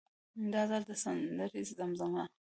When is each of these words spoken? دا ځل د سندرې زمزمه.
دا 0.53 0.61
ځل 0.69 0.83
د 0.89 0.91
سندرې 1.03 1.61
زمزمه. 1.77 2.23